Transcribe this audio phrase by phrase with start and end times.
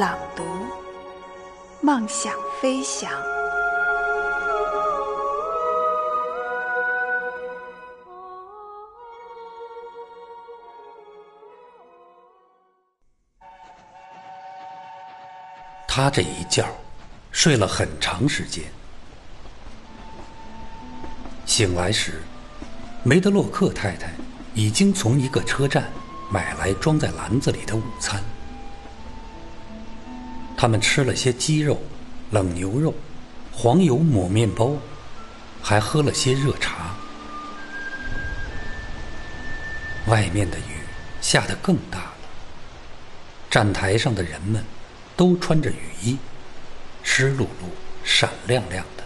[0.00, 0.42] 朗读。
[1.82, 3.10] 梦想飞翔。
[15.86, 16.66] 他这一觉
[17.30, 18.64] 睡了很长时间，
[21.44, 22.22] 醒来时，
[23.02, 24.12] 梅德洛克太太
[24.54, 25.92] 已经从一个车站
[26.32, 28.24] 买来装在篮子里的午餐。
[30.60, 31.80] 他们吃了些鸡肉、
[32.32, 32.94] 冷牛肉、
[33.50, 34.76] 黄油抹面包，
[35.62, 36.94] 还喝了些热茶。
[40.08, 40.84] 外面的雨
[41.22, 42.14] 下得更大了。
[43.48, 44.62] 站台上的人们
[45.16, 46.18] 都穿着雨衣，
[47.02, 47.70] 湿漉漉、
[48.04, 49.04] 闪亮亮的。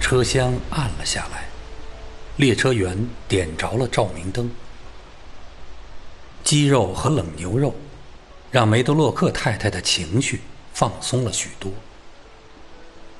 [0.00, 1.44] 车厢暗了下来，
[2.34, 4.50] 列车员点着了照明灯。
[6.42, 7.72] 鸡肉和冷牛肉。
[8.50, 10.40] 让梅德洛克太太的情绪
[10.72, 11.70] 放松了许多。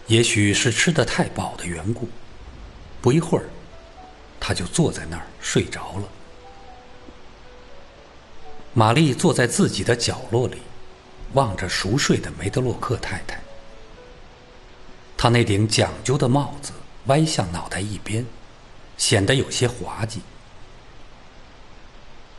[0.06, 2.08] 也许是吃得太饱的缘故，
[3.02, 3.44] 不一会儿，
[4.40, 6.08] 他就坐在那儿睡着了。
[8.72, 10.62] 玛丽坐在自己的角落里，
[11.34, 13.38] 望着熟睡的梅德洛克太太。
[15.16, 16.72] 她那顶讲究的帽子
[17.06, 18.24] 歪向脑袋一边，
[18.96, 20.22] 显得有些滑稽。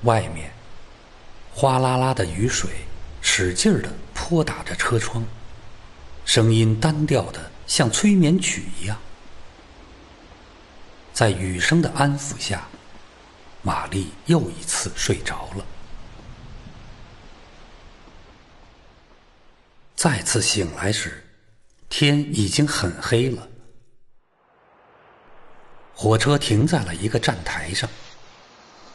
[0.03, 0.58] 外面。
[1.59, 2.69] 哗啦啦的雨水
[3.19, 5.21] 使劲儿地泼打着车窗，
[6.23, 8.97] 声音单调的像催眠曲一样。
[11.11, 12.65] 在雨声的安抚下，
[13.61, 15.65] 玛丽又一次睡着了。
[19.97, 21.27] 再次醒来时，
[21.89, 23.45] 天已经很黑了。
[25.93, 27.89] 火车停在了一个站台上，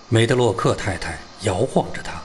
[0.08, 2.22] 梅德洛克太太摇晃着它。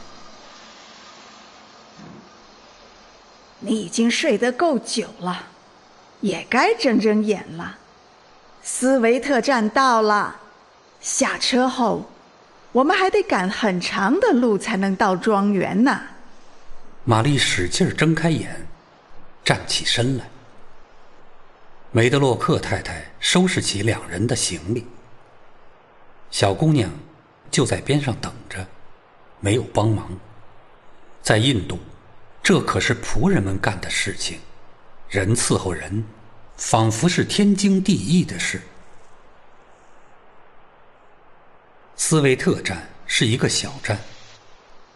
[3.59, 5.47] 你已经睡得够久了，
[6.21, 7.77] 也该睁睁眼了。
[8.63, 10.35] 斯维特站到了，
[11.01, 12.09] 下车后，
[12.71, 16.01] 我们还得赶很长的路才能到庄园呢。
[17.03, 18.67] 玛丽使劲睁开眼，
[19.43, 20.29] 站起身来。
[21.91, 24.85] 梅德洛克太太收拾起两人的行李，
[26.31, 26.89] 小姑娘
[27.49, 28.65] 就在边上等着，
[29.39, 30.09] 没有帮忙。
[31.21, 31.77] 在印度。
[32.49, 34.39] 这可是仆人们干的事情，
[35.07, 36.03] 人伺候人，
[36.57, 38.59] 仿佛是天经地义的事。
[41.95, 43.99] 斯维特站是一个小站，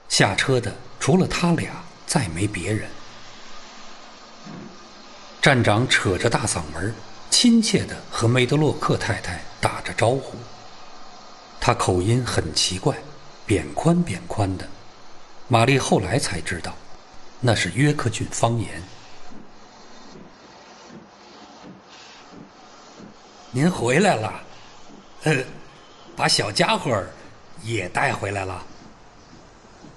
[0.10, 2.90] 下车的除了他俩，再没别人。
[5.40, 6.92] 站长扯着大嗓门，
[7.30, 10.40] 亲切的和梅德洛克太太打着招呼。
[11.62, 12.98] 他口音很奇怪，
[13.46, 14.68] 扁宽扁宽的。
[15.48, 16.76] 玛丽后来才知道。
[17.46, 18.82] 那是约克郡方言。
[23.52, 24.34] 您回来了，
[25.24, 25.44] 呃，
[26.16, 27.10] 把小家伙儿
[27.62, 28.66] 也带回来了。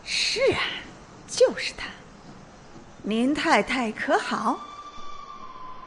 [0.04, 0.58] 是啊，
[1.28, 1.86] 就是他。
[3.04, 4.58] 您太太可好？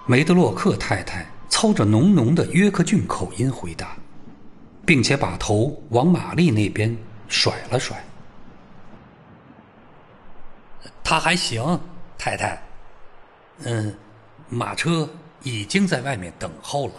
[0.06, 3.98] 梅德洛克太太操着浓浓的约克郡口音回答，
[4.86, 6.98] 并且把头往玛丽那边
[7.28, 8.02] 甩了甩。
[11.10, 11.80] 他还行，
[12.20, 12.62] 太太。
[13.64, 13.98] 嗯，
[14.48, 15.10] 马车
[15.42, 16.94] 已经在外面等候了。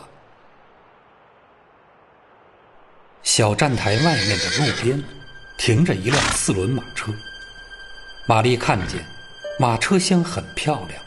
[3.23, 5.01] 小站台外面的路边
[5.57, 7.15] 停着一辆四轮马车。
[8.27, 9.01] 玛丽看见，
[9.61, 11.01] 马车厢很漂亮，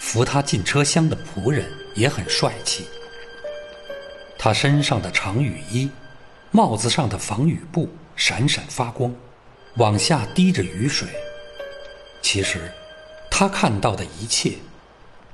[0.00, 2.88] 扶她进车厢的仆人也很帅气。
[4.38, 5.90] 他身上的长雨衣，
[6.52, 9.14] 帽子上的防雨布闪闪发光，
[9.76, 11.06] 往下滴着雨水。
[12.20, 12.70] 其实，
[13.30, 14.58] 他看到的一切，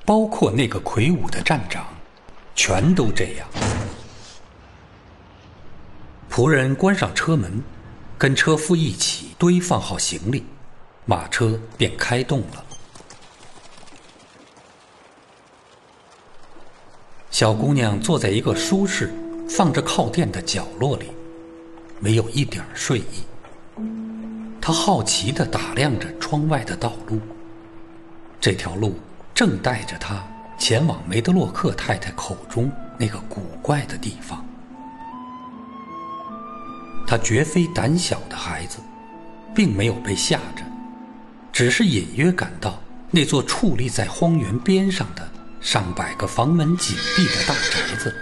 [0.05, 1.87] 包括那个魁梧的站长，
[2.55, 3.49] 全都这样。
[6.31, 7.63] 仆人关上车门，
[8.19, 10.45] 跟车夫一起堆放好行李，
[11.05, 12.65] 马车便开动了。
[17.31, 19.13] 小姑娘坐在一个舒适、
[19.49, 21.11] 放着靠垫的角落里，
[21.99, 23.25] 没有一点睡意。
[24.67, 27.21] 他好奇地打量着窗外的道路，
[28.41, 28.99] 这条路
[29.35, 30.25] 正带着他
[30.59, 34.43] 前往梅德洛克太太口中那个古怪的地方。
[37.07, 38.79] 他绝非胆小的孩子，
[39.55, 40.65] 并没有被吓着，
[41.53, 42.81] 只是隐约感到
[43.11, 45.31] 那座矗立在荒原边上的
[45.61, 48.15] 上百个房门紧闭的大宅子，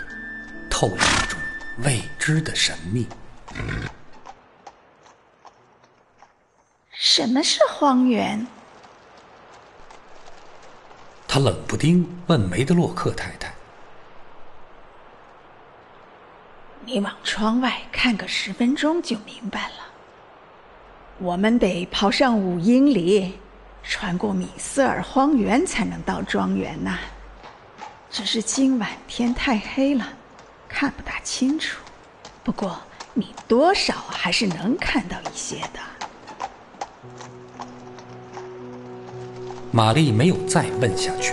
[0.68, 1.38] 透着一种
[1.84, 3.06] 未知的神秘。
[7.14, 8.46] 什么是荒原？
[11.28, 13.52] 他冷不丁问梅德洛克太太。
[16.86, 19.74] 你往窗外看个十分钟就明白了。
[21.18, 23.38] 我们得跑上五英里，
[23.82, 26.98] 穿过米瑟尔荒原才能到庄园呐。
[28.10, 30.08] 只是今晚天太黑了，
[30.66, 31.78] 看不大清楚。
[32.42, 32.80] 不过
[33.12, 35.91] 你多少还是能看到一些的。
[39.74, 41.32] 玛丽没有再问下去，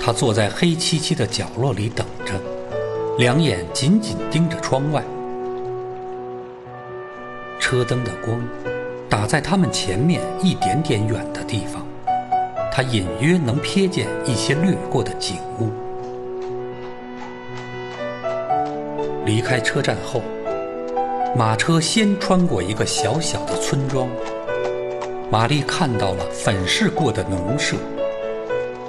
[0.00, 2.32] 她坐在黑漆漆的角落里等着。
[3.18, 5.04] 两眼紧紧盯着窗外，
[7.58, 8.40] 车灯的光
[9.06, 11.86] 打在他们前面一点点远的地方，
[12.72, 15.68] 他隐约能瞥见一些掠过的景物。
[19.26, 20.22] 离开车站后，
[21.36, 24.08] 马车先穿过一个小小的村庄，
[25.32, 27.76] 玛丽看到了粉饰过的农舍，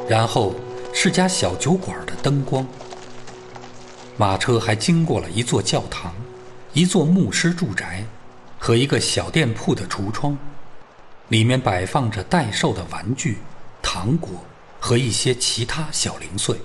[0.10, 0.56] 然后
[0.92, 2.66] 是家小酒馆的灯光。
[4.18, 6.12] 马车还经过了一座教堂、
[6.74, 8.04] 一座牧师住宅
[8.58, 10.36] 和一个小店铺的橱窗，
[11.28, 13.38] 里面摆放着待售的玩具、
[13.84, 14.32] 糖果
[14.80, 16.58] 和一些其他小零碎。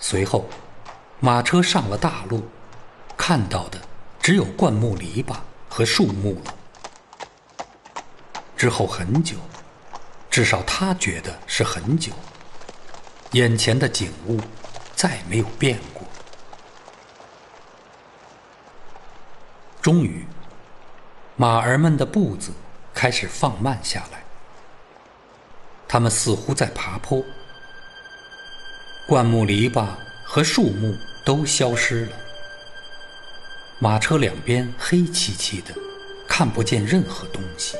[0.00, 0.44] 随后，
[1.20, 2.42] 马车上了大路，
[3.16, 3.78] 看到的
[4.20, 5.36] 只有灌木篱笆
[5.70, 6.54] 和树木了。
[8.56, 9.36] 之后很久，
[10.28, 12.12] 至少他觉得是很久。
[13.32, 14.38] 眼前的景物
[14.94, 16.02] 再没有变过。
[19.80, 20.26] 终于，
[21.36, 22.52] 马儿们的步子
[22.92, 24.22] 开始放慢下来，
[25.88, 27.24] 他们似乎在爬坡。
[29.08, 29.86] 灌木篱笆
[30.22, 30.94] 和树木
[31.24, 32.16] 都消失了，
[33.82, 35.74] 马车两边黑漆漆的，
[36.28, 37.78] 看不见任何东西。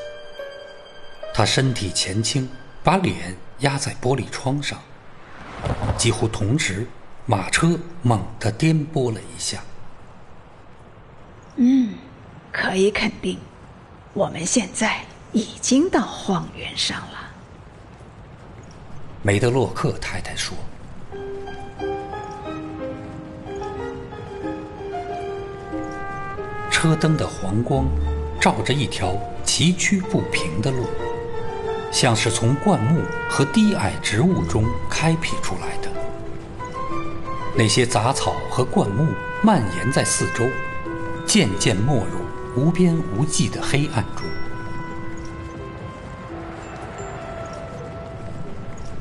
[1.35, 2.49] 他身体前倾，
[2.83, 4.81] 把脸压在玻璃窗上。
[5.99, 6.87] 几乎同时，
[7.27, 9.63] 马车猛地颠簸了一下。
[11.57, 11.93] 嗯，
[12.51, 13.39] 可以肯定，
[14.15, 17.31] 我们现在已经到荒原上了。
[19.21, 20.57] 梅德洛克太太说
[26.81, 27.85] ：“车灯的黄光
[28.41, 30.87] 照着一条崎岖不平的路。”
[31.93, 35.91] 像是从灌木和低矮植物中开辟出来的，
[37.55, 39.09] 那些杂草和灌木
[39.43, 40.49] 蔓延在四周，
[41.27, 42.21] 渐渐没入
[42.57, 44.25] 无边无际的黑暗中。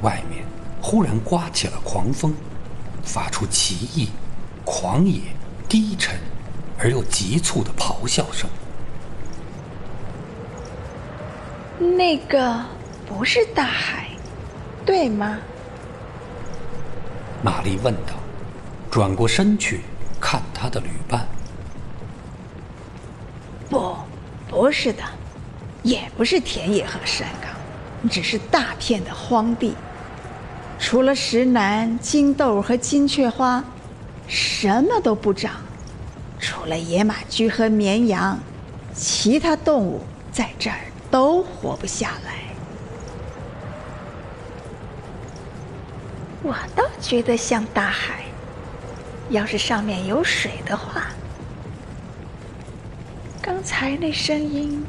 [0.02, 0.44] 外面
[0.82, 2.34] 忽然刮起了狂风，
[3.04, 4.10] 发出奇异、
[4.66, 5.22] 狂野、
[5.70, 6.20] 低沉
[6.80, 8.50] 而又急促的咆哮声。
[11.98, 12.66] 那个。
[13.12, 14.08] 不是大海，
[14.86, 15.40] 对吗？
[17.42, 18.14] 玛丽问道，
[18.92, 19.82] 转过身去
[20.22, 21.28] 看她的旅伴。
[23.68, 23.96] 不，
[24.48, 25.02] 不是的，
[25.82, 27.50] 也不是田野和山岗，
[28.12, 29.74] 只是大片的荒地，
[30.78, 33.64] 除了石楠、金豆和金雀花，
[34.28, 35.54] 什么都不长。
[36.40, 38.40] 除了野马驹和绵羊，
[38.94, 40.80] 其他动物在这儿
[41.12, 42.36] 都活不下来。
[46.42, 48.24] 我倒觉得像大海，
[49.30, 51.08] 要是上面有水的话。
[53.42, 54.86] 刚才那声音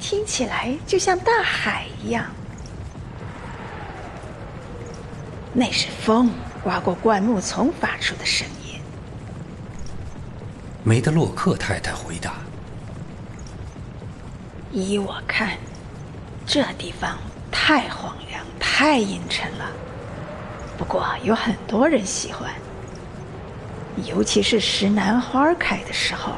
[0.00, 2.26] 听起来就像大海一样，
[5.52, 6.30] 那是风
[6.62, 8.63] 刮过灌木丛发出的声音。
[10.86, 12.34] 梅德洛克太太回答
[14.70, 15.56] ：“依我看，
[16.44, 17.16] 这地方
[17.50, 19.72] 太荒凉，太阴沉了。”
[20.76, 22.50] 不过有很多人喜欢，
[24.04, 26.32] 尤其是石楠花开的时候。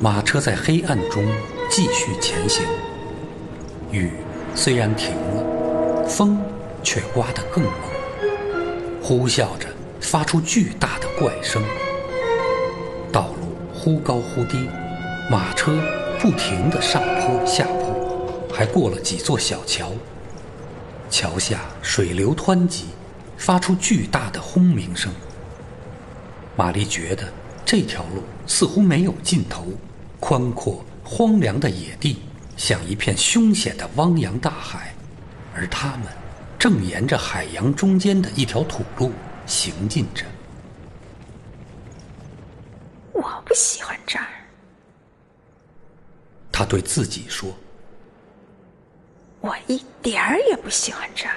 [0.00, 1.22] 马车在黑暗中
[1.68, 2.64] 继续前行，
[3.90, 4.10] 雨
[4.54, 6.40] 虽然停了，风
[6.82, 7.72] 却刮得更猛，
[9.06, 9.68] 呼啸着
[10.00, 11.62] 发出巨大的怪声。
[13.12, 14.66] 道路忽高忽低，
[15.30, 15.76] 马车
[16.18, 19.92] 不停地上坡下坡，还过了几座小桥。
[21.10, 22.86] 桥下水流湍急，
[23.36, 25.12] 发出巨大的轰鸣声。
[26.56, 27.30] 玛丽觉得
[27.62, 29.66] 这条路似乎没有尽头，
[30.18, 32.22] 宽阔荒凉的野地
[32.56, 34.94] 像一片凶险的汪洋大海，
[35.54, 36.06] 而他们
[36.64, 39.12] 正沿着海洋中间的一条土路
[39.44, 40.24] 行进着。
[43.12, 44.24] 我不喜欢这儿，
[46.50, 47.54] 他对自己说。
[49.42, 51.36] 我一点儿也不喜欢这儿。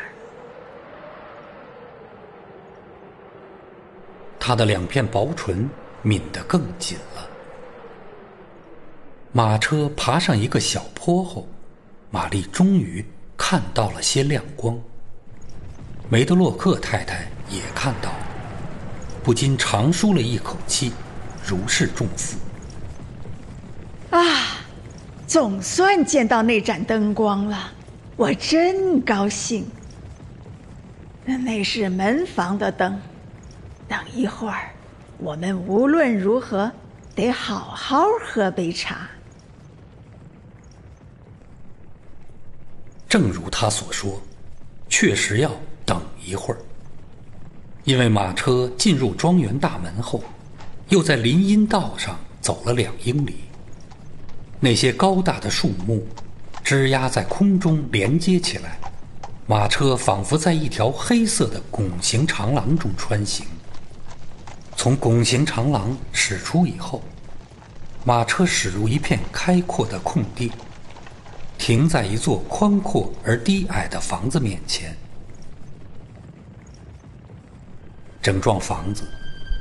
[4.40, 5.70] 他的两片薄唇
[6.04, 7.30] 抿得更紧了。
[9.34, 11.46] 马车爬上一个小坡后，
[12.12, 13.06] 玛丽终于
[13.36, 14.80] 看到了些亮光。
[16.10, 18.28] 梅德洛克太太也看到了，
[19.22, 20.94] 不禁长舒了一口气，
[21.46, 22.38] 如释重负。
[24.12, 24.62] 啊，
[25.28, 27.72] 总算见到那盏灯光了。
[28.16, 29.68] 我真高兴，
[31.26, 32.98] 那是门房的灯。
[33.90, 34.72] 等一会儿，
[35.18, 36.72] 我们无论如何
[37.14, 39.10] 得好好喝杯茶。
[43.10, 44.22] 正如他所说，
[44.88, 45.60] 确实要等
[46.28, 46.60] 一会儿，
[47.86, 50.22] 因为马车进入庄园大门后，
[50.90, 53.36] 又在林荫道上走了两英里。
[54.60, 56.06] 那些高大的树木。
[56.64, 58.78] 枝桠在空中连接起来，
[59.46, 63.46] 马车仿佛在一条黑色的拱形长廊中穿行。
[64.76, 67.02] 从拱形长廊驶出以后，
[68.04, 70.52] 马车驶入一片开阔的空地，
[71.58, 74.94] 停在一座宽阔而低矮的房子面前。
[78.28, 79.04] 整幢房子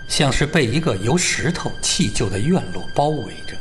[0.08, 3.56] 像是被一个由石头砌就的院落包围着。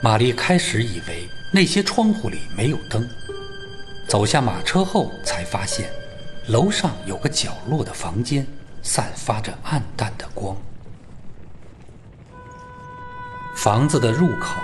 [0.00, 1.28] 玛丽开始以为。
[1.54, 3.06] 那些窗户里没有灯。
[4.08, 5.90] 走下马车后，才发现
[6.48, 8.46] 楼上有个角落的房间，
[8.82, 10.56] 散发着暗淡的光。
[13.54, 14.62] 房子的入口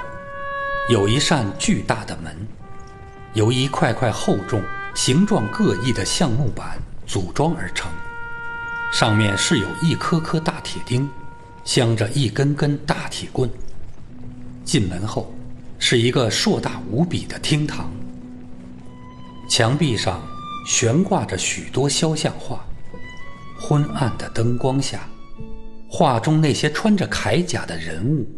[0.88, 2.34] 有一扇巨大的门，
[3.34, 4.62] 由一块块厚重、
[4.94, 7.90] 形状各异的橡木板组装而成，
[8.92, 11.08] 上面是有一颗颗大铁钉，
[11.64, 13.50] 镶着一根根大铁棍。
[14.64, 15.34] 进门后。
[15.80, 17.88] 是一个硕大无比的厅堂，
[19.48, 20.20] 墙壁上
[20.66, 22.66] 悬挂着许多肖像画，
[23.60, 25.08] 昏暗的灯光下，
[25.88, 28.28] 画中那些穿着铠甲的人物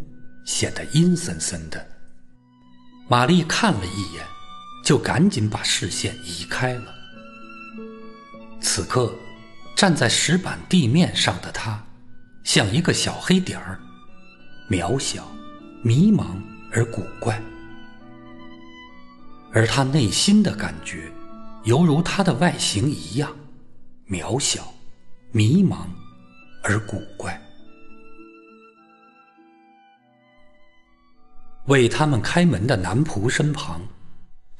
[0.44, 1.82] 显得阴森森的。
[3.08, 4.22] 玛丽看了一眼，
[4.84, 6.94] 就赶紧把视线移开了。
[8.60, 9.14] 此刻，
[9.76, 11.82] 站在石板地面上的他，
[12.44, 13.80] 像一个小黑点儿，
[14.68, 15.26] 渺小，
[15.82, 16.26] 迷茫。
[16.72, 17.42] 而古怪，
[19.52, 21.10] 而他内心的感觉，
[21.64, 23.28] 犹如他的外形一样，
[24.08, 24.72] 渺小、
[25.32, 25.78] 迷茫
[26.62, 27.36] 而古怪。
[31.66, 33.80] 为他们开门的男仆身旁，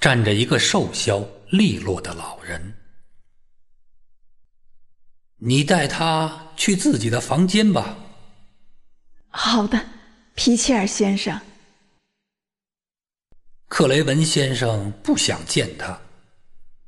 [0.00, 2.60] 站着一个瘦削、利落的老人。
[5.42, 7.96] 你带他去自己的房间吧。
[9.30, 9.82] 好的，
[10.34, 11.40] 皮切尔先生。
[13.66, 15.98] 克雷文先生不想见他，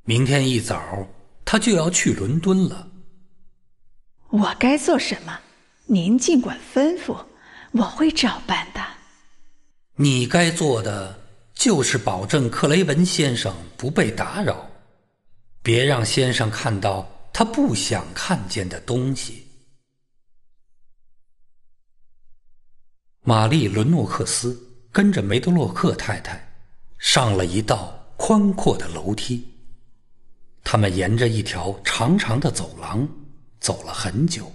[0.04, 0.82] 明天一早
[1.46, 2.88] 他就要去伦敦了。
[4.28, 5.38] 我该做什么？
[5.86, 7.24] 您尽管吩咐，
[7.70, 8.84] 我会照办的。
[9.96, 11.18] 你该做的
[11.54, 14.68] 就是保证克雷文先生不被打扰，
[15.62, 19.46] 别让先生看到他不想看见的东西。
[23.22, 24.60] 玛丽·伦诺克斯
[24.90, 26.48] 跟着梅德洛克太太。
[26.98, 29.44] 上了一道宽阔的楼梯，
[30.62, 33.08] 他们沿着一条长长的走廊
[33.58, 34.52] 走了很久，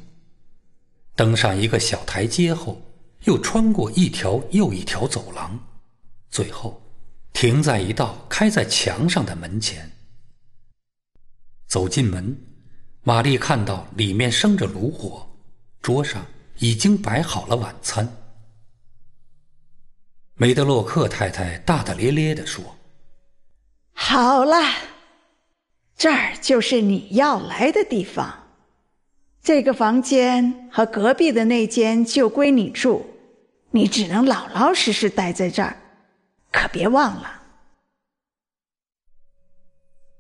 [1.14, 2.82] 登上一个小台阶后，
[3.26, 5.60] 又穿过一条又一条走廊，
[6.32, 6.82] 最后
[7.34, 9.92] 停在一道开在墙上的门前。
[11.68, 12.34] 走进门，
[13.08, 15.26] 玛丽看到里面生着炉火，
[15.82, 16.26] 桌上
[16.58, 18.06] 已经摆好了晚餐。
[20.34, 22.76] 梅德洛克太太大大咧咧地说
[23.96, 24.58] ：“好了，
[25.96, 28.50] 这儿就是你要来的地方。
[29.42, 33.10] 这个房间和隔壁的那间就归你住，
[33.72, 35.78] 你只能老老实实待在这儿，
[36.52, 37.42] 可别忘了。”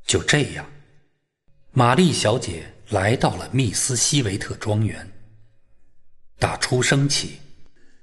[0.07, 0.65] 就这样，
[1.73, 5.11] 玛丽小姐来到了密斯西维特庄园。
[6.39, 7.39] 打出生起。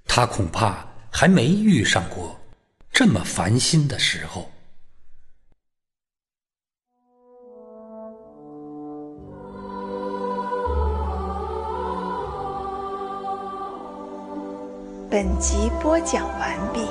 [0.07, 2.39] 他恐怕还没遇上过
[2.93, 4.51] 这么烦心的时候。
[15.11, 16.87] 本集播讲完毕，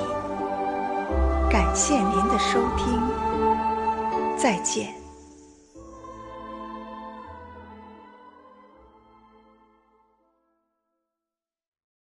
[1.50, 3.00] 感谢您的收听，
[4.38, 5.03] 再见。